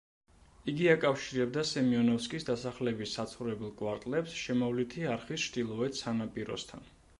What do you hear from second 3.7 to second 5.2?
კვარტლებს შემოვლითი